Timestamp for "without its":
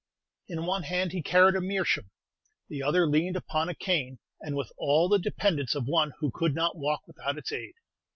7.05-7.51